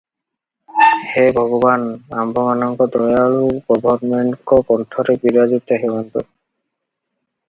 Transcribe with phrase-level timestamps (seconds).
[1.09, 1.83] ହେ ଭଗବାନ୍!
[2.21, 6.25] ଆମ୍ଭମାନଙ୍କ ଦୟାଳୁ ଗଭର୍ଣ୍ଣମେଣ୍ଟଙ୍କ କଣ୍ଠରେ ବିରାଜିତ ହେଉନ୍ତୁ।